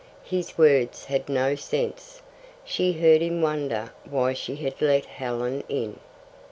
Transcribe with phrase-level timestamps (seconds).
[0.23, 2.23] His words had no sense.
[2.65, 5.99] She heard him wonder why she had let Helen in.